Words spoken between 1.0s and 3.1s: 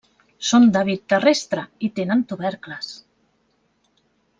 terrestre i tenen tubercles.